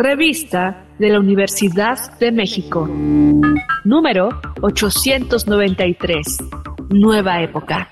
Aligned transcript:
Revista 0.00 0.86
de 1.00 1.08
la 1.08 1.18
Universidad 1.18 2.16
de 2.20 2.30
México. 2.30 2.86
Número 3.84 4.28
893. 4.62 6.38
Nueva 6.90 7.42
época. 7.42 7.90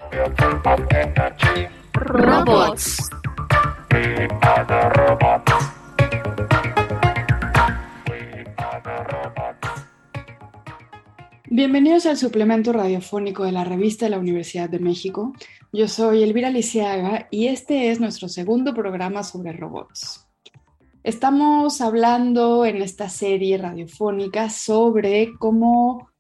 Robots. 1.95 3.11
Bienvenidos 11.51 12.07
al 12.07 12.17
suplemento 12.17 12.73
radiofónico 12.73 13.43
de 13.43 13.51
la 13.51 13.65
revista 13.65 14.07
de 14.07 14.11
la 14.11 14.21
Universidad 14.21 14.71
de 14.71 14.79
México. 14.79 15.33
Yo 15.73 15.89
soy 15.89 16.23
Elvira 16.23 16.51
Lisiaga 16.51 17.27
y 17.33 17.49
este 17.49 17.91
es 17.91 17.99
nuestro 17.99 18.29
segundo 18.29 18.75
programa 18.75 19.25
sobre 19.25 19.53
robots. 19.53 20.26
Estamos 21.07 21.81
hablando 21.83 22.65
en 22.65 22.83
esta 22.83 23.09
serie 23.09 23.59
radiofónica 23.59 24.51
sobre 24.51 25.35
cómo 25.39 26.11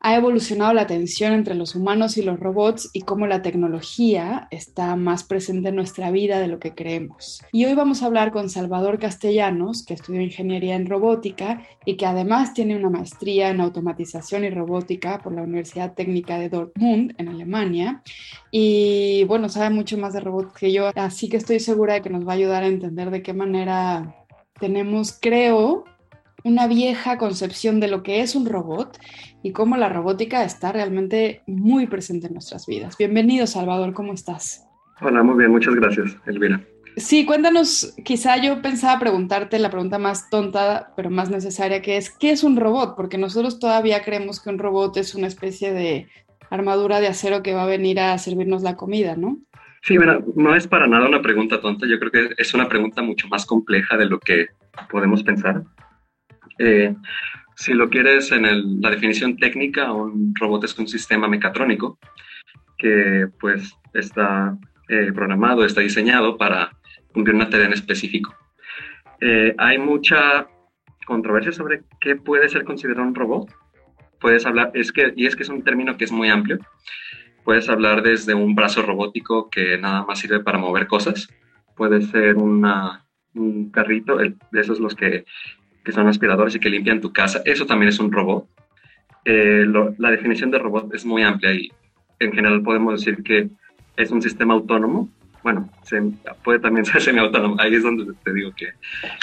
ha 0.00 0.16
evolucionado 0.16 0.72
la 0.72 0.86
tensión 0.86 1.34
entre 1.34 1.54
los 1.54 1.74
humanos 1.74 2.16
y 2.16 2.22
los 2.22 2.40
robots 2.40 2.88
y 2.94 3.02
cómo 3.02 3.26
la 3.26 3.42
tecnología 3.42 4.48
está 4.50 4.96
más 4.96 5.24
presente 5.24 5.68
en 5.68 5.76
nuestra 5.76 6.10
vida 6.10 6.40
de 6.40 6.48
lo 6.48 6.58
que 6.58 6.74
creemos. 6.74 7.42
Y 7.52 7.66
hoy 7.66 7.74
vamos 7.74 8.02
a 8.02 8.06
hablar 8.06 8.32
con 8.32 8.48
Salvador 8.48 8.98
Castellanos, 8.98 9.84
que 9.84 9.92
estudió 9.92 10.22
ingeniería 10.22 10.74
en 10.74 10.86
robótica 10.86 11.60
y 11.84 11.98
que 11.98 12.06
además 12.06 12.54
tiene 12.54 12.76
una 12.76 12.88
maestría 12.88 13.50
en 13.50 13.60
automatización 13.60 14.44
y 14.44 14.48
robótica 14.48 15.18
por 15.18 15.34
la 15.34 15.42
Universidad 15.42 15.92
Técnica 15.92 16.38
de 16.38 16.48
Dortmund 16.48 17.12
en 17.18 17.28
Alemania. 17.28 18.02
Y 18.50 19.24
bueno, 19.24 19.50
sabe 19.50 19.68
mucho 19.68 19.98
más 19.98 20.14
de 20.14 20.20
robots 20.20 20.54
que 20.54 20.72
yo, 20.72 20.90
así 20.94 21.28
que 21.28 21.36
estoy 21.36 21.60
segura 21.60 21.92
de 21.92 22.00
que 22.00 22.08
nos 22.08 22.26
va 22.26 22.32
a 22.32 22.36
ayudar 22.36 22.62
a 22.62 22.68
entender 22.68 23.10
de 23.10 23.22
qué 23.22 23.34
manera 23.34 24.16
tenemos, 24.60 25.18
creo, 25.20 25.84
una 26.44 26.68
vieja 26.68 27.18
concepción 27.18 27.80
de 27.80 27.88
lo 27.88 28.02
que 28.02 28.20
es 28.20 28.34
un 28.34 28.46
robot 28.46 28.98
y 29.42 29.52
cómo 29.52 29.76
la 29.76 29.88
robótica 29.88 30.44
está 30.44 30.72
realmente 30.72 31.42
muy 31.46 31.86
presente 31.86 32.28
en 32.28 32.34
nuestras 32.34 32.66
vidas. 32.66 32.96
Bienvenido, 32.96 33.46
Salvador, 33.46 33.92
¿cómo 33.92 34.12
estás? 34.12 34.66
Hola, 35.00 35.22
muy 35.22 35.38
bien, 35.38 35.50
muchas 35.50 35.74
gracias, 35.74 36.16
Elvira. 36.26 36.62
Sí, 36.96 37.24
cuéntanos, 37.24 37.94
quizá 38.04 38.36
yo 38.36 38.60
pensaba 38.60 38.98
preguntarte 38.98 39.58
la 39.58 39.70
pregunta 39.70 39.98
más 39.98 40.28
tonta, 40.28 40.92
pero 40.96 41.08
más 41.08 41.30
necesaria, 41.30 41.80
que 41.80 41.96
es, 41.96 42.10
¿qué 42.10 42.30
es 42.30 42.44
un 42.44 42.56
robot? 42.56 42.96
Porque 42.96 43.16
nosotros 43.16 43.58
todavía 43.58 44.02
creemos 44.02 44.40
que 44.40 44.50
un 44.50 44.58
robot 44.58 44.96
es 44.98 45.14
una 45.14 45.28
especie 45.28 45.72
de 45.72 46.08
armadura 46.50 47.00
de 47.00 47.06
acero 47.06 47.42
que 47.42 47.54
va 47.54 47.62
a 47.62 47.66
venir 47.66 48.00
a 48.00 48.18
servirnos 48.18 48.62
la 48.62 48.76
comida, 48.76 49.16
¿no? 49.16 49.38
Sí, 49.82 49.96
bueno, 49.96 50.22
no 50.36 50.54
es 50.54 50.66
para 50.66 50.86
nada 50.86 51.08
una 51.08 51.22
pregunta 51.22 51.60
tonta, 51.60 51.86
yo 51.86 51.98
creo 51.98 52.10
que 52.10 52.34
es 52.36 52.52
una 52.52 52.68
pregunta 52.68 53.02
mucho 53.02 53.28
más 53.28 53.46
compleja 53.46 53.96
de 53.96 54.06
lo 54.06 54.20
que 54.20 54.48
podemos 54.90 55.22
pensar. 55.22 55.62
Eh, 56.58 56.94
si 57.56 57.74
lo 57.74 57.90
quieres 57.90 58.32
en 58.32 58.80
la 58.80 58.90
definición 58.90 59.36
técnica, 59.36 59.92
un 59.92 60.34
robot 60.38 60.64
es 60.64 60.78
un 60.78 60.88
sistema 60.88 61.28
mecatrónico 61.28 61.98
que 62.78 63.28
pues 63.38 63.74
está 63.92 64.56
eh, 64.88 65.12
programado, 65.12 65.64
está 65.64 65.82
diseñado 65.82 66.36
para 66.38 66.70
cumplir 67.12 67.34
una 67.36 67.50
tarea 67.50 67.66
en 67.66 67.74
específico. 67.74 68.34
Eh, 69.20 69.54
hay 69.58 69.78
mucha 69.78 70.48
controversia 71.06 71.52
sobre 71.52 71.82
qué 72.00 72.16
puede 72.16 72.48
ser 72.48 72.64
considerado 72.64 73.06
un 73.06 73.14
robot. 73.14 73.52
Puedes 74.18 74.46
hablar, 74.46 74.70
es 74.74 74.92
que, 74.92 75.12
y 75.16 75.26
es 75.26 75.36
que 75.36 75.42
es 75.42 75.48
un 75.48 75.62
término 75.62 75.96
que 75.96 76.04
es 76.04 76.12
muy 76.12 76.28
amplio. 76.28 76.58
Puedes 77.44 77.68
hablar 77.68 78.02
desde 78.02 78.34
un 78.34 78.54
brazo 78.54 78.82
robótico 78.82 79.50
que 79.50 79.76
nada 79.78 80.04
más 80.04 80.18
sirve 80.18 80.40
para 80.40 80.58
mover 80.58 80.86
cosas. 80.86 81.28
Puede 81.76 82.02
ser 82.02 82.36
una, 82.36 83.06
un 83.34 83.70
carrito, 83.70 84.16
de 84.16 84.34
esos 84.54 84.80
los 84.80 84.94
que, 84.94 85.24
que, 85.84 85.92
son 85.92 86.08
aspiradores 86.08 86.54
y 86.54 86.60
que 86.60 86.70
limpian 86.70 87.00
tu 87.00 87.12
casa. 87.12 87.42
Eso 87.44 87.66
también 87.66 87.88
es 87.88 87.98
un 87.98 88.12
robot. 88.12 88.46
Eh, 89.24 89.66
la 89.98 90.10
definición 90.10 90.50
de 90.50 90.58
robot 90.58 90.94
es 90.94 91.04
muy 91.04 91.22
amplia 91.22 91.52
y 91.52 91.70
en 92.18 92.32
general 92.32 92.62
podemos 92.62 93.00
decir 93.00 93.22
que 93.22 93.48
es 93.96 94.10
un 94.10 94.22
sistema 94.22 94.54
autónomo. 94.54 95.08
Bueno, 95.42 95.70
se, 95.82 96.02
puede 96.44 96.58
también 96.58 96.84
ser 96.86 97.00
semiautónomo. 97.00 97.56
Ahí 97.58 97.74
es 97.74 97.82
donde 97.82 98.12
te 98.24 98.32
digo 98.32 98.52
que 98.56 98.68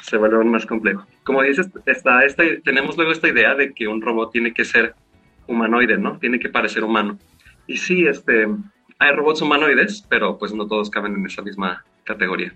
se 0.03 0.17
vuelve 0.17 0.43
más 0.45 0.65
complejo. 0.65 1.05
Como 1.23 1.43
dices, 1.43 1.69
está 1.85 2.25
esta, 2.25 2.43
tenemos 2.63 2.95
luego 2.97 3.11
esta 3.11 3.27
idea 3.27 3.55
de 3.55 3.73
que 3.73 3.87
un 3.87 4.01
robot 4.01 4.31
tiene 4.31 4.53
que 4.53 4.65
ser 4.65 4.95
humanoide, 5.47 5.97
¿no? 5.97 6.17
Tiene 6.17 6.39
que 6.39 6.49
parecer 6.49 6.83
humano. 6.83 7.17
Y 7.67 7.77
sí, 7.77 8.05
este, 8.05 8.47
hay 8.99 9.11
robots 9.11 9.41
humanoides, 9.41 10.05
pero 10.09 10.37
pues 10.37 10.53
no 10.53 10.67
todos 10.67 10.89
caben 10.89 11.15
en 11.15 11.25
esa 11.25 11.41
misma 11.41 11.83
categoría. 12.03 12.53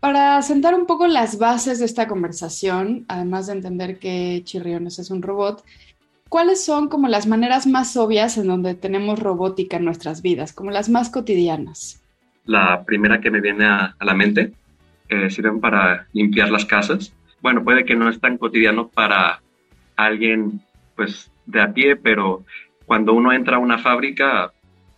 Para 0.00 0.40
sentar 0.42 0.74
un 0.74 0.86
poco 0.86 1.06
las 1.08 1.38
bases 1.38 1.80
de 1.80 1.84
esta 1.84 2.06
conversación, 2.06 3.04
además 3.08 3.46
de 3.46 3.54
entender 3.54 3.98
que 3.98 4.42
Chirriones 4.44 4.98
es 4.98 5.10
un 5.10 5.22
robot, 5.22 5.64
¿cuáles 6.28 6.64
son 6.64 6.88
como 6.88 7.08
las 7.08 7.26
maneras 7.26 7.66
más 7.66 7.96
obvias 7.96 8.38
en 8.38 8.46
donde 8.46 8.74
tenemos 8.74 9.18
robótica 9.18 9.76
en 9.76 9.84
nuestras 9.84 10.22
vidas, 10.22 10.52
como 10.52 10.70
las 10.70 10.88
más 10.88 11.10
cotidianas? 11.10 12.00
La 12.44 12.84
primera 12.84 13.20
que 13.20 13.30
me 13.30 13.40
viene 13.40 13.66
a, 13.66 13.96
la 14.00 14.14
mente 14.14 14.52
eh, 15.08 15.30
sirven 15.30 15.60
para 15.60 16.06
limpiar 16.12 16.50
las 16.50 16.64
casas. 16.64 17.12
Bueno, 17.42 17.64
puede 17.64 17.84
que 17.84 17.96
no 17.96 18.08
es 18.08 18.20
tan 18.20 18.38
cotidiano 18.38 18.88
para 18.88 19.40
alguien 19.96 20.60
pues 20.94 21.30
de 21.46 21.60
a 21.60 21.72
pie, 21.72 21.96
pero 21.96 22.44
cuando 22.86 23.12
uno 23.14 23.32
entra 23.32 23.56
a 23.56 23.60
una 23.60 23.78
fábrica, 23.78 24.52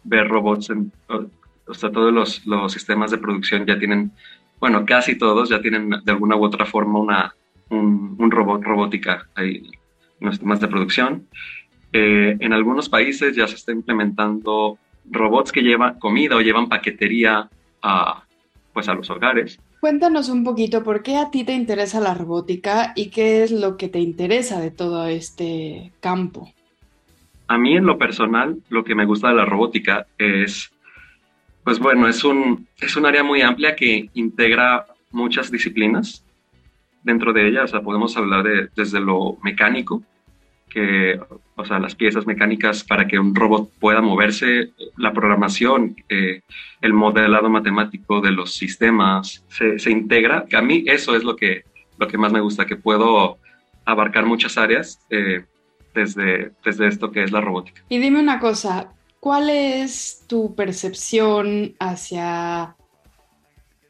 ver 0.05 0.28
robots, 0.28 0.71
en, 0.71 0.93
o 1.09 1.75
sea, 1.75 1.91
todos 1.91 2.12
los, 2.12 2.47
los, 2.47 2.72
sistemas 2.72 3.11
de 3.11 3.19
producción 3.19 3.67
ya 3.67 3.78
tienen, 3.78 4.12
bueno, 4.60 4.84
casi 4.84 5.16
todos 5.16 5.48
ya 5.48 5.60
tienen 5.60 5.91
de 5.91 6.12
alguna 6.12 6.37
u 6.37 6.44
otra 6.44 6.66
forma 6.66 6.98
una, 6.98 7.34
un, 7.71 8.16
un 8.19 8.31
robot 8.31 8.62
robótica 8.62 9.26
ahí 9.34 9.56
en 10.21 10.26
los 10.26 10.34
sistemas 10.34 10.60
de 10.60 10.69
producción. 10.69 11.26
Eh, 11.93 12.37
en 12.38 12.53
algunos 12.53 12.88
países 12.88 13.34
ya 13.34 13.49
se 13.49 13.56
está 13.56 13.72
implementando 13.72 14.78
robots 15.10 15.50
que 15.50 15.62
llevan 15.62 15.99
comida 15.99 16.37
o 16.37 16.41
llevan 16.41 16.69
paquetería 16.69 17.49
a, 17.82 18.22
pues 18.72 18.88
a 18.88 18.94
los 18.94 19.10
hogares. 19.10 19.59
Cuéntanos 19.81 20.28
un 20.28 20.44
poquito 20.44 20.84
por 20.84 21.03
qué 21.03 21.16
a 21.16 21.31
ti 21.31 21.43
te 21.43 21.54
interesa 21.54 22.00
la 22.00 22.15
robótica 22.15 22.93
y 22.94 23.09
qué 23.09 23.43
es 23.43 23.50
lo 23.50 23.76
que 23.76 23.88
te 23.88 23.99
interesa 23.99 24.60
de 24.60 24.70
todo 24.70 25.06
este 25.06 25.93
campo. 26.00 26.53
A 27.49 27.59
mí 27.59 27.76
en 27.76 27.87
lo 27.87 27.99
personal, 27.99 28.59
lo 28.69 28.84
que 28.84 28.94
me 28.94 29.06
gusta 29.06 29.28
de 29.28 29.34
la 29.34 29.47
robótica 29.47 30.06
es, 30.19 30.70
pues 31.65 31.78
bueno, 31.78 32.09
es 32.09 32.25
un, 32.25 32.66
es 32.81 32.97
un 32.97 33.06
área 33.06 33.22
muy 33.22 33.43
amplia 33.43 33.76
que 33.76 34.09
integra 34.15 34.87
muchas 35.10 35.50
disciplinas 35.50 36.25
dentro 37.03 37.32
de 37.32 37.48
ella. 37.48 37.65
O 37.65 37.69
sea, 37.69 37.81
podemos 37.81 38.16
hablar 38.16 38.43
de, 38.44 38.69
desde 38.75 39.00
lo 39.00 39.37
mecánico, 39.43 40.03
que, 40.69 41.20
o 41.56 41.65
sea, 41.65 41.78
las 41.78 41.94
piezas 41.94 42.26
mecánicas 42.26 42.84
para 42.84 43.06
que 43.06 43.19
un 43.19 43.34
robot 43.34 43.70
pueda 43.81 44.00
moverse, 44.00 44.70
la 44.97 45.12
programación, 45.12 45.97
eh, 46.09 46.43
el 46.81 46.93
modelado 46.93 47.50
matemático 47.50 48.20
de 48.20 48.31
los 48.31 48.54
sistemas, 48.54 49.44
se, 49.49 49.78
se, 49.78 49.91
integra. 49.91 50.47
A 50.53 50.62
mí 50.62 50.84
eso 50.87 51.16
es 51.16 51.25
lo 51.25 51.37
que, 51.37 51.65
lo 51.99 52.06
que 52.06 52.19
más 52.19 52.32
me 52.32 52.41
gusta, 52.41 52.66
que 52.66 52.76
puedo 52.76 53.38
abarcar 53.84 54.26
muchas 54.26 54.56
áreas. 54.56 55.00
Eh, 55.10 55.44
desde, 55.94 56.53
desde 56.65 56.87
esto 56.87 57.10
que 57.10 57.22
es 57.22 57.32
la 57.32 57.41
robótica. 57.41 57.82
Y 57.88 57.99
dime 57.99 58.20
una 58.20 58.38
cosa, 58.38 58.93
¿cuál 59.20 59.50
es 59.50 60.25
tu 60.26 60.54
percepción 60.54 61.75
hacia 61.78 62.75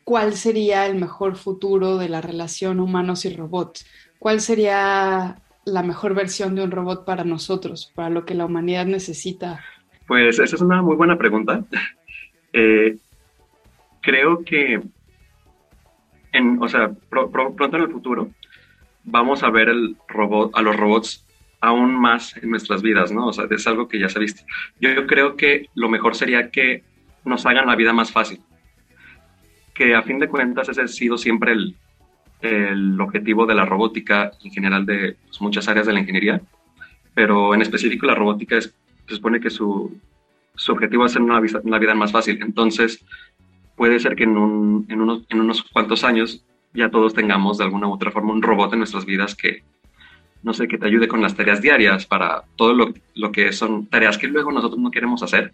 cuál 0.05 0.35
sería 0.35 0.87
el 0.87 0.97
mejor 0.97 1.37
futuro 1.37 1.97
de 1.97 2.09
la 2.09 2.21
relación 2.21 2.81
humanos 2.81 3.25
y 3.25 3.35
robots? 3.35 3.87
¿Cuál 4.19 4.41
sería 4.41 5.41
la 5.65 5.83
mejor 5.83 6.15
versión 6.15 6.55
de 6.57 6.65
un 6.65 6.73
robot 6.73 7.05
para 7.05 7.25
nosotros, 7.25 7.93
para 7.95 8.11
lo 8.11 8.25
que 8.27 8.35
la 8.35 8.45
humanidad 8.45 8.87
necesita? 8.87 9.65
Pues 10.07 10.39
esa 10.39 10.57
es 10.57 10.61
una 10.61 10.83
muy 10.83 10.97
buena 10.97 11.17
pregunta. 11.17 11.65
Eh, 12.53 12.97
creo 14.01 14.43
que, 14.45 14.83
o 16.59 16.69
sea, 16.69 16.91
pronto 17.09 17.77
en 17.77 17.83
el 17.83 17.93
futuro 17.93 18.29
vamos 19.05 19.45
a 19.45 19.51
ver 19.51 19.69
el 19.69 19.97
robot, 20.09 20.51
a 20.55 20.63
los 20.63 20.77
robots 20.77 21.25
aún 21.61 21.95
más 21.95 22.37
en 22.37 22.51
nuestras 22.51 22.83
vidas, 22.83 23.13
¿no? 23.13 23.27
O 23.27 23.33
sea, 23.33 23.47
es 23.51 23.67
algo 23.67 23.89
que 23.89 23.99
ya 23.99 24.09
se 24.09 24.19
ha 24.19 24.21
visto. 24.21 24.43
Yo, 24.81 25.07
creo 25.07 25.37
que 25.37 25.67
lo 25.75 25.89
mejor 25.89 26.17
sería 26.17 26.51
que 26.51 26.83
nos 27.25 27.45
hagan 27.47 27.67
la 27.67 27.77
vida 27.77 27.93
más 27.93 28.11
fácil. 28.11 28.41
Que 29.75 29.95
a 29.95 30.03
fin 30.03 30.19
de 30.19 30.29
cuentas 30.29 30.69
ese 30.69 30.83
ha 30.83 30.89
sido 30.89 31.19
siempre 31.19 31.53
el, 31.53 31.77
el 32.41 33.01
objetivo 33.01 33.47
de 33.47 33.55
la 33.55 33.67
robótica 33.67 34.33
en 34.43 34.51
general 34.51 34.87
de 34.87 35.17
pues, 35.27 35.41
muchas 35.41 35.69
áreas 35.69 35.87
de 35.87 35.93
la 35.93 36.01
ingeniería, 36.01 36.41
pero 37.15 37.55
en 37.55 37.63
específico 37.63 38.07
la 38.07 38.15
robótica 38.15 38.57
es, 38.57 38.75
se 39.07 39.17
supone 39.17 39.41
que 39.41 39.51
su, 39.51 39.99
su 40.55 40.73
objetivo 40.73 41.05
es 41.05 41.13
hacer 41.13 41.23
una, 41.23 41.41
una, 41.63 41.79
vida 41.79 41.95
más 41.95 42.13
fácil. 42.13 42.39
Entonces, 42.43 43.05
puede 43.77 43.99
ser 44.01 44.17
que 44.17 44.25
en, 44.25 44.37
un, 44.37 44.87
en, 44.89 45.01
unos, 45.01 45.25
en 45.29 45.41
unos 45.41 45.63
cuantos 45.65 46.05
años 46.05 46.45
ya 46.73 46.91
todos 46.91 47.13
tengamos 47.13 47.59
de 47.59 47.65
alguna 47.65 47.89
u 47.89 47.93
otra 47.93 48.11
forma 48.11 48.33
un 48.33 48.43
robot 48.43 48.73
en 48.73 48.79
nuestras 48.79 49.05
vidas 49.05 49.35
que, 49.35 49.63
no 50.43 50.55
sé, 50.55 50.69
que 50.69 50.79
te 50.79 50.87
ayude 50.87 51.09
con 51.09 51.21
las 51.21 51.35
tareas 51.35 51.61
diarias 51.61 52.07
para 52.07 52.45
todo 52.57 52.75
lo, 52.75 52.95
lo, 53.15 53.33
que 53.33 53.53
son 53.53 53.87
tareas 53.87 54.19
que 54.19 54.29
luego 54.29 54.53
nosotros 54.53 54.81
no 54.81 54.91
queremos 54.91 55.23
hacer, 55.23 55.53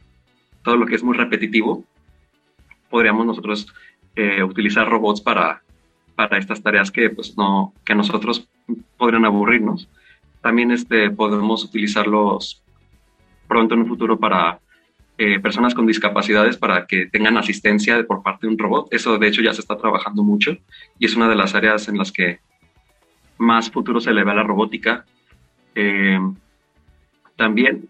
todo 0.62 0.76
lo 0.76 0.86
que 0.86 0.94
es 0.94 1.02
muy 1.02 1.16
repetitivo, 1.16 1.84
podríamos 2.90 3.26
nosotros 3.26 3.66
eh, 4.14 4.42
utilizar 4.42 4.88
robots 4.88 5.20
para, 5.20 5.62
para 6.14 6.38
estas 6.38 6.62
tareas 6.62 6.90
que, 6.90 7.10
pues, 7.10 7.36
no, 7.36 7.74
que 7.84 7.94
nosotros 7.94 8.48
podrían 8.96 9.24
aburrirnos. 9.24 9.88
También 10.40 10.70
este, 10.70 11.10
podemos 11.10 11.64
utilizarlos 11.64 12.62
pronto 13.48 13.74
en 13.74 13.80
un 13.80 13.86
futuro 13.88 14.18
para 14.18 14.60
eh, 15.18 15.40
personas 15.40 15.74
con 15.74 15.86
discapacidades 15.86 16.56
para 16.56 16.86
que 16.86 17.06
tengan 17.06 17.36
asistencia 17.38 18.06
por 18.06 18.22
parte 18.22 18.46
de 18.46 18.52
un 18.52 18.58
robot. 18.58 18.88
Eso 18.90 19.18
de 19.18 19.28
hecho 19.28 19.42
ya 19.42 19.52
se 19.52 19.60
está 19.60 19.76
trabajando 19.76 20.22
mucho 20.22 20.56
y 20.98 21.06
es 21.06 21.16
una 21.16 21.28
de 21.28 21.36
las 21.36 21.54
áreas 21.54 21.88
en 21.88 21.98
las 21.98 22.12
que 22.12 22.40
más 23.38 23.70
futuro 23.70 24.00
se 24.00 24.12
le 24.12 24.24
ve 24.24 24.30
a 24.30 24.34
la 24.34 24.42
robótica. 24.42 25.04
Eh, 25.74 26.18
también, 27.36 27.88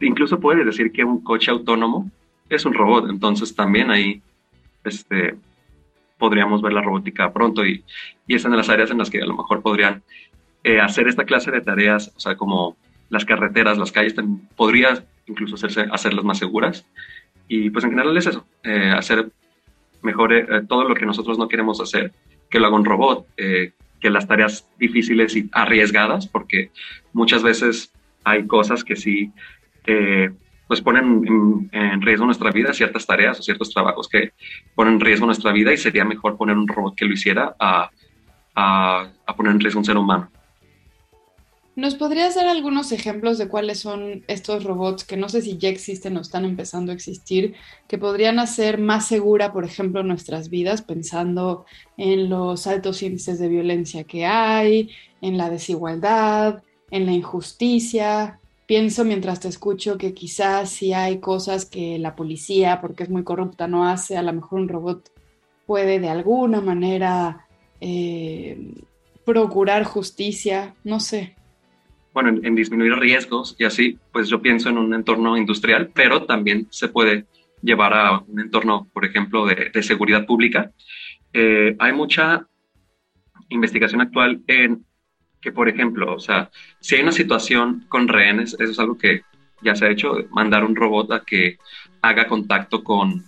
incluso 0.00 0.38
puede 0.38 0.64
decir 0.64 0.92
que 0.92 1.04
un 1.04 1.22
coche 1.22 1.50
autónomo 1.50 2.10
es 2.48 2.64
un 2.64 2.74
robot, 2.74 3.10
entonces 3.10 3.54
también 3.54 3.90
ahí 3.90 4.22
este, 4.84 5.36
podríamos 6.18 6.62
ver 6.62 6.72
la 6.72 6.82
robótica 6.82 7.32
pronto 7.32 7.66
y, 7.66 7.84
y 8.26 8.34
es 8.34 8.42
de 8.44 8.50
las 8.50 8.68
áreas 8.68 8.90
en 8.90 8.98
las 8.98 9.10
que 9.10 9.20
a 9.20 9.26
lo 9.26 9.36
mejor 9.36 9.62
podrían 9.62 10.02
eh, 10.62 10.80
hacer 10.80 11.08
esta 11.08 11.24
clase 11.24 11.50
de 11.50 11.60
tareas, 11.60 12.12
o 12.16 12.20
sea, 12.20 12.36
como 12.36 12.76
las 13.10 13.24
carreteras, 13.24 13.78
las 13.78 13.92
calles, 13.92 14.14
podría 14.56 15.04
incluso 15.26 15.56
hacerse, 15.56 15.86
hacerlas 15.90 16.24
más 16.24 16.38
seguras. 16.38 16.86
Y 17.48 17.70
pues 17.70 17.84
en 17.84 17.90
general 17.90 18.16
es 18.16 18.26
eso, 18.26 18.46
eh, 18.62 18.90
hacer 18.96 19.30
mejor 20.02 20.32
eh, 20.32 20.46
todo 20.68 20.88
lo 20.88 20.94
que 20.94 21.04
nosotros 21.04 21.36
no 21.36 21.48
queremos 21.48 21.80
hacer, 21.80 22.12
que 22.48 22.58
lo 22.58 22.66
haga 22.66 22.76
un 22.76 22.84
robot, 22.84 23.26
que 24.00 24.10
las 24.10 24.26
tareas 24.26 24.68
difíciles 24.78 25.36
y 25.36 25.48
arriesgadas, 25.52 26.26
porque 26.26 26.70
muchas 27.12 27.42
veces 27.42 27.92
hay 28.24 28.46
cosas 28.46 28.84
que 28.84 28.96
sí 28.96 29.32
pues 30.66 30.80
ponen 30.80 31.68
en, 31.72 32.02
riesgo 32.02 32.24
nuestra 32.24 32.50
vida, 32.50 32.72
ciertas 32.72 33.06
tareas 33.06 33.38
o 33.38 33.42
ciertos 33.42 33.70
trabajos 33.70 34.08
que 34.08 34.32
ponen 34.74 34.94
en 34.94 35.00
riesgo 35.00 35.26
nuestra 35.26 35.52
vida 35.52 35.72
y 35.72 35.76
sería 35.76 36.04
mejor 36.04 36.36
poner 36.36 36.56
un 36.56 36.66
robot 36.66 36.94
que 36.96 37.04
lo 37.04 37.12
hiciera 37.12 37.54
a, 37.58 37.90
a, 38.54 39.36
poner 39.36 39.52
en 39.52 39.60
riesgo 39.60 39.80
un 39.80 39.84
ser 39.84 39.96
humano. 39.96 40.30
¿Nos 41.76 41.96
podrías 41.96 42.36
dar 42.36 42.46
algunos 42.46 42.92
ejemplos 42.92 43.36
de 43.36 43.48
cuáles 43.48 43.80
son 43.80 44.24
estos 44.28 44.62
robots 44.62 45.04
que 45.04 45.16
no 45.16 45.28
sé 45.28 45.42
si 45.42 45.58
ya 45.58 45.68
existen 45.68 46.16
o 46.16 46.20
están 46.20 46.44
empezando 46.44 46.92
a 46.92 46.94
existir, 46.94 47.54
que 47.88 47.98
podrían 47.98 48.38
hacer 48.38 48.78
más 48.78 49.08
segura, 49.08 49.52
por 49.52 49.64
ejemplo, 49.64 50.02
nuestras 50.02 50.50
vidas, 50.50 50.82
pensando 50.82 51.66
en 51.96 52.30
los 52.30 52.66
altos 52.66 53.02
índices 53.02 53.38
de 53.40 53.48
violencia 53.48 54.04
que 54.04 54.24
hay, 54.24 54.90
en 55.20 55.36
la 55.36 55.50
desigualdad, 55.50 56.62
en 56.90 57.06
la 57.06 57.12
injusticia? 57.12 58.38
pienso 58.66 59.04
mientras 59.04 59.40
te 59.40 59.48
escucho 59.48 59.98
que 59.98 60.14
quizás 60.14 60.70
si 60.70 60.92
hay 60.92 61.18
cosas 61.18 61.66
que 61.66 61.98
la 61.98 62.16
policía, 62.16 62.80
porque 62.80 63.04
es 63.04 63.10
muy 63.10 63.24
corrupta, 63.24 63.68
no 63.68 63.86
hace, 63.86 64.16
a 64.16 64.22
lo 64.22 64.32
mejor 64.32 64.60
un 64.60 64.68
robot 64.68 65.10
puede 65.66 66.00
de 66.00 66.08
alguna 66.08 66.60
manera 66.60 67.46
eh, 67.80 68.74
procurar 69.24 69.84
justicia, 69.84 70.74
no 70.84 71.00
sé. 71.00 71.36
Bueno, 72.14 72.40
en, 72.44 72.54
disminuir 72.54 72.94
riesgos 72.94 73.56
y 73.58 73.64
así, 73.64 73.98
pues 74.12 74.28
yo 74.28 74.40
pienso 74.40 74.68
en 74.68 74.78
un 74.78 74.94
entorno 74.94 75.36
industrial, 75.36 75.90
pero 75.92 76.24
también 76.26 76.68
se 76.70 76.86
puede 76.86 77.26
llevar 77.60 77.92
a 77.92 78.18
un 78.20 78.38
entorno, 78.38 78.88
por 78.92 79.04
ejemplo, 79.04 79.44
de, 79.46 79.82
seguridad 79.82 80.24
pública. 80.24 80.70
Eh, 81.32 81.74
hay 81.80 81.92
mucha 81.92 82.46
investigación 83.48 84.00
actual 84.00 84.42
en 84.46 84.84
que, 85.40 85.50
por 85.50 85.68
ejemplo, 85.68 86.14
o 86.14 86.20
sea, 86.20 86.50
si 86.78 86.94
hay 86.94 87.02
una 87.02 87.10
situación 87.10 87.84
con 87.88 88.06
rehenes, 88.06 88.54
eso 88.60 88.70
es 88.70 88.78
algo 88.78 88.96
que 88.96 89.22
ya 89.62 89.74
se 89.74 89.86
ha 89.86 89.90
hecho, 89.90 90.14
mandar 90.30 90.64
un 90.64 90.76
robot 90.76 91.10
a 91.10 91.24
que 91.24 91.58
haga 92.00 92.28
contacto 92.28 92.84
con, 92.84 93.24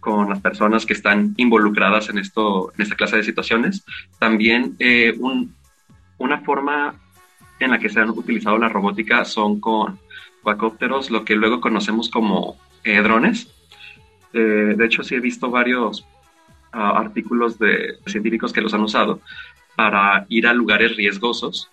con 0.00 0.28
las 0.28 0.40
personas 0.40 0.84
que 0.84 0.92
están 0.92 1.32
involucradas 1.38 2.10
en, 2.10 2.18
esto, 2.18 2.72
en 2.76 2.82
esta 2.82 2.94
clase 2.94 3.16
de 3.16 3.24
situaciones. 3.24 3.86
También 4.18 4.76
eh, 4.80 5.14
una 6.18 6.40
forma 6.40 6.94
en 7.58 7.70
la 7.70 7.78
que 7.78 7.88
se 7.88 8.00
han 8.00 8.10
utilizado 8.10 8.58
la 8.58 8.68
robótica 8.68 9.24
son 9.24 9.60
con 9.60 9.98
cuacópteros, 10.42 11.10
lo 11.10 11.24
que 11.24 11.36
luego 11.36 11.60
conocemos 11.60 12.08
como 12.08 12.56
eh, 12.84 13.00
drones. 13.00 13.48
Eh, 14.32 14.74
de 14.76 14.84
hecho, 14.84 15.02
sí 15.02 15.14
he 15.14 15.20
visto 15.20 15.50
varios 15.50 16.06
ah, 16.72 16.98
artículos 16.98 17.58
de 17.58 17.98
científicos 18.06 18.52
que 18.52 18.60
los 18.60 18.74
han 18.74 18.82
usado 18.82 19.20
para 19.76 20.26
ir 20.28 20.46
a 20.46 20.52
lugares 20.52 20.96
riesgosos 20.96 21.70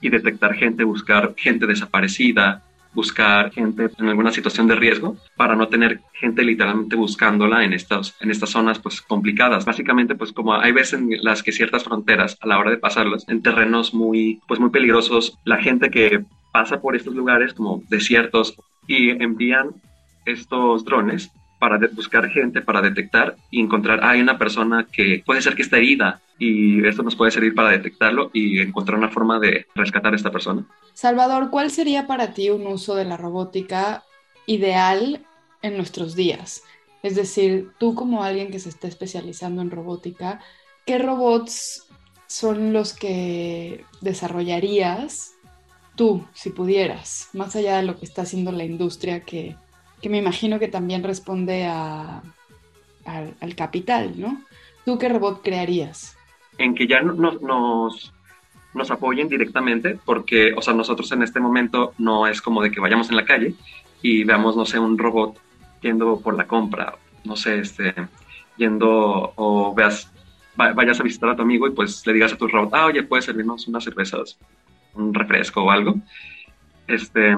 y 0.00 0.08
detectar 0.08 0.54
gente, 0.54 0.84
buscar 0.84 1.34
gente 1.36 1.66
desaparecida, 1.66 2.62
buscar 2.92 3.52
gente 3.52 3.90
en 3.98 4.08
alguna 4.08 4.32
situación 4.32 4.66
de 4.66 4.74
riesgo 4.74 5.16
para 5.36 5.54
no 5.54 5.68
tener 5.68 6.00
gente 6.12 6.42
literalmente 6.42 6.96
buscándola 6.96 7.64
en 7.64 7.72
estas, 7.72 8.14
en 8.20 8.30
estas 8.30 8.50
zonas 8.50 8.78
pues 8.78 9.00
complicadas. 9.00 9.64
Básicamente 9.64 10.14
pues 10.14 10.32
como 10.32 10.54
hay 10.54 10.72
veces 10.72 10.94
en 10.94 11.10
las 11.22 11.42
que 11.42 11.52
ciertas 11.52 11.84
fronteras 11.84 12.36
a 12.40 12.46
la 12.46 12.58
hora 12.58 12.70
de 12.70 12.78
pasarlas 12.78 13.28
en 13.28 13.42
terrenos 13.42 13.94
muy 13.94 14.40
pues 14.46 14.60
muy 14.60 14.70
peligrosos, 14.70 15.38
la 15.44 15.58
gente 15.58 15.90
que 15.90 16.24
pasa 16.52 16.80
por 16.80 16.96
estos 16.96 17.14
lugares 17.14 17.54
como 17.54 17.82
desiertos 17.88 18.54
y 18.86 19.10
envían 19.10 19.70
estos 20.24 20.84
drones 20.84 21.30
para 21.60 21.78
buscar 21.92 22.28
gente, 22.30 22.62
para 22.62 22.80
detectar 22.80 23.36
y 23.50 23.60
encontrar, 23.60 24.02
hay 24.02 24.20
una 24.20 24.38
persona 24.38 24.86
que 24.90 25.22
puede 25.24 25.42
ser 25.42 25.54
que 25.54 25.62
está 25.62 25.76
herida 25.76 26.20
y 26.38 26.84
esto 26.86 27.02
nos 27.02 27.14
puede 27.14 27.30
servir 27.30 27.54
para 27.54 27.68
detectarlo 27.68 28.30
y 28.32 28.58
encontrar 28.60 28.98
una 28.98 29.10
forma 29.10 29.38
de 29.38 29.66
rescatar 29.74 30.14
a 30.14 30.16
esta 30.16 30.32
persona. 30.32 30.64
Salvador, 30.94 31.50
¿cuál 31.50 31.70
sería 31.70 32.06
para 32.06 32.32
ti 32.32 32.48
un 32.48 32.66
uso 32.66 32.94
de 32.94 33.04
la 33.04 33.18
robótica 33.18 34.02
ideal 34.46 35.20
en 35.60 35.76
nuestros 35.76 36.16
días? 36.16 36.64
Es 37.02 37.14
decir, 37.14 37.68
tú 37.78 37.94
como 37.94 38.24
alguien 38.24 38.50
que 38.50 38.58
se 38.58 38.70
está 38.70 38.88
especializando 38.88 39.60
en 39.60 39.70
robótica, 39.70 40.40
¿qué 40.86 40.98
robots 40.98 41.86
son 42.26 42.72
los 42.72 42.94
que 42.94 43.84
desarrollarías 44.00 45.34
tú, 45.94 46.24
si 46.32 46.48
pudieras, 46.48 47.28
más 47.34 47.54
allá 47.54 47.76
de 47.76 47.82
lo 47.82 47.98
que 47.98 48.06
está 48.06 48.22
haciendo 48.22 48.50
la 48.52 48.64
industria 48.64 49.20
que 49.20 49.56
que 50.00 50.08
me 50.08 50.18
imagino 50.18 50.58
que 50.58 50.68
también 50.68 51.02
responde 51.02 51.66
a, 51.66 52.22
al 53.04 53.54
capital, 53.54 54.14
¿no? 54.18 54.40
¿Tú 54.84 54.98
qué 54.98 55.08
robot 55.08 55.42
crearías? 55.42 56.16
En 56.58 56.74
que 56.74 56.86
ya 56.86 57.00
nos, 57.00 57.40
nos, 57.40 58.90
apoyen 58.90 59.28
directamente, 59.28 59.98
porque, 60.04 60.52
o 60.56 60.62
sea, 60.62 60.74
nosotros 60.74 61.10
en 61.12 61.22
este 61.22 61.40
momento 61.40 61.94
no 61.98 62.26
es 62.26 62.40
como 62.40 62.62
de 62.62 62.70
que 62.70 62.80
vayamos 62.80 63.10
en 63.10 63.16
la 63.16 63.24
calle 63.24 63.54
y 64.02 64.24
veamos, 64.24 64.56
no 64.56 64.64
sé, 64.64 64.78
un 64.78 64.98
robot 64.98 65.38
yendo 65.80 66.20
por 66.20 66.36
la 66.36 66.46
compra, 66.46 66.96
no 67.24 67.36
sé, 67.36 67.60
este, 67.60 67.94
yendo 68.56 69.32
o 69.36 69.74
veas, 69.74 70.10
vayas 70.56 71.00
a 71.00 71.02
visitar 71.02 71.30
a 71.30 71.36
tu 71.36 71.42
amigo 71.42 71.66
y 71.66 71.72
pues 71.72 72.06
le 72.06 72.14
digas 72.14 72.32
a 72.32 72.36
tu 72.36 72.48
robot, 72.48 72.70
ah, 72.74 72.86
oye, 72.86 73.02
puedes 73.02 73.26
servirnos 73.26 73.68
unas 73.68 73.84
cervezas, 73.84 74.38
un 74.94 75.14
refresco 75.14 75.62
o 75.62 75.70
algo. 75.70 75.96
Este, 76.86 77.36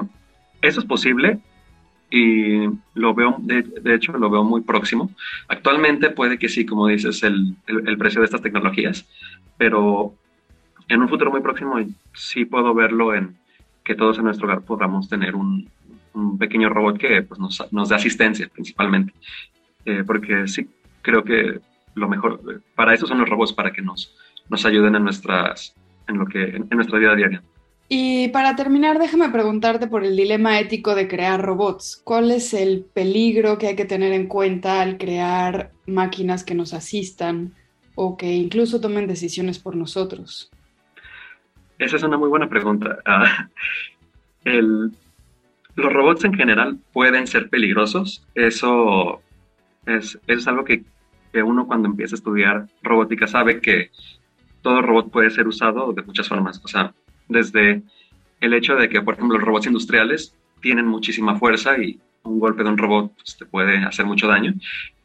eso 0.61 0.79
es 0.79 0.85
posible, 0.85 1.39
y 2.15 2.69
lo 2.93 3.15
veo, 3.15 3.37
de, 3.39 3.95
hecho, 3.95 4.11
lo 4.13 4.29
veo 4.29 4.43
muy 4.43 4.61
próximo. 4.61 5.09
Actualmente 5.47 6.11
puede 6.11 6.37
que 6.37 6.47
sí, 6.47 6.63
como 6.63 6.85
dices, 6.85 7.23
el, 7.23 7.55
el, 7.65 7.97
precio 7.97 8.21
de 8.21 8.25
estas 8.25 8.43
tecnologías, 8.43 9.09
pero 9.57 10.13
en 10.89 11.01
un 11.01 11.09
futuro 11.09 11.31
muy 11.31 11.41
próximo 11.41 11.75
sí 12.13 12.45
puedo 12.45 12.75
verlo 12.75 13.15
en 13.15 13.35
que 13.83 13.95
todos 13.95 14.19
en 14.19 14.25
nuestro 14.25 14.45
hogar 14.45 14.61
podamos 14.61 15.09
tener 15.09 15.33
un, 15.33 15.67
un 16.13 16.37
pequeño 16.37 16.69
robot 16.69 16.99
que 16.99 17.23
pues, 17.23 17.39
nos, 17.39 17.65
nos 17.73 17.89
dé 17.89 17.95
asistencia 17.95 18.47
principalmente. 18.47 19.11
Eh, 19.83 20.03
porque 20.05 20.47
sí, 20.47 20.69
creo 21.01 21.23
que 21.23 21.61
lo 21.95 22.07
mejor, 22.07 22.61
para 22.75 22.93
eso 22.93 23.07
son 23.07 23.21
los 23.21 23.29
robots, 23.29 23.53
para 23.53 23.71
que 23.71 23.81
nos, 23.81 24.15
nos 24.49 24.63
ayuden 24.67 24.93
en, 24.93 25.03
nuestras, 25.03 25.73
en, 26.07 26.19
lo 26.19 26.27
que, 26.27 26.43
en 26.43 26.69
nuestra 26.69 26.99
vida 26.99 27.15
diaria. 27.15 27.41
Y 27.89 28.29
para 28.29 28.55
terminar, 28.55 28.97
déjame 28.97 29.29
preguntarte 29.29 29.87
por 29.87 30.03
el 30.03 30.15
dilema 30.15 30.59
ético 30.59 30.95
de 30.95 31.07
crear 31.07 31.41
robots. 31.41 32.01
¿Cuál 32.03 32.31
es 32.31 32.53
el 32.53 32.85
peligro 32.85 33.57
que 33.57 33.67
hay 33.67 33.75
que 33.75 33.85
tener 33.85 34.13
en 34.13 34.27
cuenta 34.27 34.81
al 34.81 34.97
crear 34.97 35.71
máquinas 35.85 36.43
que 36.43 36.55
nos 36.55 36.73
asistan 36.73 37.53
o 37.95 38.17
que 38.17 38.31
incluso 38.31 38.81
tomen 38.81 39.07
decisiones 39.07 39.59
por 39.59 39.75
nosotros? 39.75 40.49
Esa 41.77 41.97
es 41.97 42.03
una 42.03 42.17
muy 42.17 42.29
buena 42.29 42.49
pregunta. 42.49 42.97
Ah, 43.05 43.49
los 44.45 45.93
robots 45.93 46.23
en 46.23 46.33
general 46.33 46.77
pueden 46.93 47.27
ser 47.27 47.49
peligrosos. 47.49 48.25
Eso 48.33 49.21
es, 49.85 50.17
es 50.27 50.47
algo 50.47 50.63
que, 50.63 50.83
que 51.31 51.43
uno 51.43 51.67
cuando 51.67 51.89
empieza 51.89 52.15
a 52.15 52.17
estudiar 52.17 52.67
robótica 52.81 53.27
sabe 53.27 53.59
que 53.59 53.91
todo 54.61 54.81
robot 54.81 55.11
puede 55.11 55.29
ser 55.29 55.47
usado 55.47 55.91
de 55.93 56.03
muchas 56.03 56.27
formas. 56.27 56.61
O 56.63 56.67
sea, 56.67 56.93
desde 57.27 57.81
el 58.41 58.53
hecho 58.53 58.75
de 58.75 58.89
que, 58.89 59.01
por 59.01 59.15
ejemplo, 59.15 59.37
los 59.37 59.45
robots 59.45 59.67
industriales 59.67 60.35
tienen 60.61 60.85
muchísima 60.85 61.37
fuerza 61.37 61.77
y 61.77 61.99
un 62.23 62.39
golpe 62.39 62.63
de 62.63 62.69
un 62.69 62.77
robot 62.77 63.13
pues, 63.15 63.37
te 63.37 63.45
puede 63.45 63.77
hacer 63.77 64.05
mucho 64.05 64.27
daño, 64.27 64.53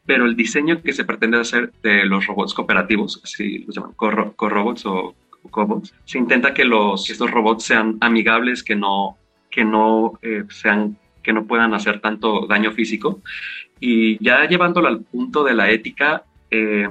pero 0.06 0.24
el 0.24 0.36
diseño 0.36 0.80
que 0.82 0.92
se 0.92 1.04
pretende 1.04 1.38
hacer 1.38 1.72
de 1.82 2.04
los 2.06 2.26
robots 2.26 2.54
cooperativos, 2.54 3.20
así 3.22 3.58
los 3.58 3.74
llaman 3.74 3.92
co-robots 3.92 4.86
o 4.86 5.14
cobots, 5.50 5.94
se 6.04 6.18
intenta 6.18 6.54
que, 6.54 6.64
los, 6.64 7.10
estos 7.10 7.30
robots 7.30 7.64
sean 7.64 7.98
amigables, 8.00 8.62
que 8.62 8.74
no, 8.74 9.16
que 9.50 9.64
no 9.64 10.18
eh, 10.22 10.44
sean 10.48 10.96
que 11.22 11.32
no 11.32 11.44
puedan 11.44 11.74
hacer 11.74 12.00
tanto 12.00 12.46
daño 12.46 12.72
físico. 12.72 13.20
Y 13.80 14.22
ya 14.24 14.46
llevándolo 14.46 14.88
al 14.88 15.02
punto 15.02 15.44
de 15.44 15.54
la 15.54 15.70
ética, 15.70 16.24
eh, 16.50 16.88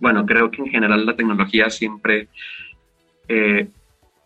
bueno, 0.00 0.24
creo 0.24 0.50
que 0.50 0.62
en 0.62 0.70
general 0.70 1.04
la 1.04 1.16
tecnología 1.16 1.68
siempre 1.68 2.28
eh, 3.28 3.68